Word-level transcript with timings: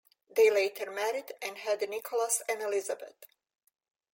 They 0.31 0.49
later 0.49 0.89
married 0.89 1.31
and 1.43 1.59
had 1.59 1.87
Nicolas 1.87 2.41
and 2.49 2.59
Elisabeth. 2.63 3.23